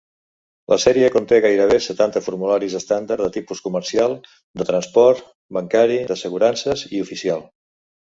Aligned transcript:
La 0.73 0.77
sèrie 0.83 1.11
conté 1.15 1.37
gairebé 1.45 1.77
setanta 1.87 2.23
formularis 2.29 2.77
estàndard 2.81 3.25
de 3.25 3.29
tipus 3.37 3.63
comercial, 3.69 4.19
de 4.63 4.69
transport, 4.73 5.25
bancari, 5.63 6.05
d'assegurances 6.13 6.89
i 6.95 7.09
oficial. 7.09 7.51